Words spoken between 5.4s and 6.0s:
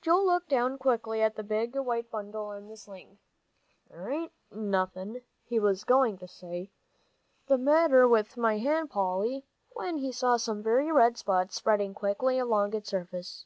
He was